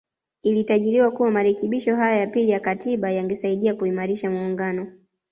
[0.43, 4.93] Ilitarajiwa kuwa marekebisho haya ya pili ya Katiba yangesaidia kuimarisha muungano